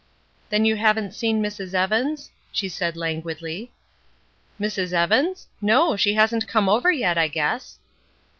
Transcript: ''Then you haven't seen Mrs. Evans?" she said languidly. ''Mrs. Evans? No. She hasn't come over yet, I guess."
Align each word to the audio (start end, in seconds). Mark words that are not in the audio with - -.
''Then 0.49 0.65
you 0.65 0.77
haven't 0.77 1.13
seen 1.13 1.43
Mrs. 1.43 1.75
Evans?" 1.75 2.31
she 2.51 2.67
said 2.67 2.97
languidly. 2.97 3.71
''Mrs. 4.59 4.93
Evans? 4.93 5.45
No. 5.61 5.95
She 5.95 6.15
hasn't 6.15 6.47
come 6.47 6.67
over 6.67 6.91
yet, 6.91 7.19
I 7.19 7.27
guess." 7.27 7.77